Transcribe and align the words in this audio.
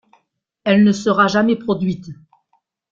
Elle 0.63 0.83
ne 0.83 0.93
sera 0.93 1.27
jamais 1.27 1.55
produite. 1.57 2.09